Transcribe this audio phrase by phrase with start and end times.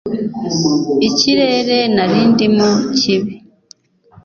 [1.07, 3.35] ikirere narindimo kibi